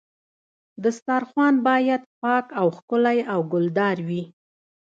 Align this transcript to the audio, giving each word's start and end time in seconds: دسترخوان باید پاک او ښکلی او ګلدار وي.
دسترخوان 0.83 1.55
باید 1.67 2.01
پاک 2.21 2.45
او 2.59 2.67
ښکلی 2.77 3.19
او 3.33 3.39
ګلدار 3.53 3.97
وي. 4.07 4.23